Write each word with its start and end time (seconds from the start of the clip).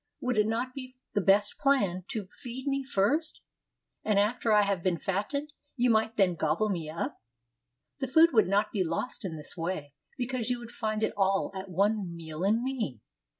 Would 0.19 0.39
it 0.39 0.47
not 0.47 0.73
be 0.73 0.95
the 1.13 1.21
best 1.21 1.59
plan 1.59 2.05
to 2.07 2.27
feed 2.41 2.65
me 2.65 2.83
first, 2.83 3.39
and 4.03 4.17
after 4.17 4.51
I 4.51 4.63
have 4.63 4.81
been 4.81 4.97
fattened, 4.97 5.53
you 5.77 5.91
might 5.91 6.15
then 6.17 6.33
gobble 6.33 6.69
me 6.69 6.89
up? 6.89 7.21
The 7.99 8.07
food 8.07 8.31
would 8.33 8.47
not 8.47 8.71
be 8.71 8.83
lost 8.83 9.23
in 9.23 9.37
this 9.37 9.55
way, 9.55 9.93
because 10.17 10.49
you 10.49 10.57
would 10.57 10.71
find 10.71 11.03
it 11.03 11.13
all 11.15 11.51
at 11.53 11.69
one 11.69 12.15
meal 12.15 12.43
in 12.43 12.63
me. 12.63 13.01